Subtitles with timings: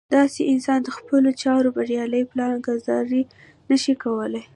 [0.15, 3.23] داسې انسان د خپلو چارو بريالۍ پلان ګذاري
[3.69, 4.43] نه شي کولی.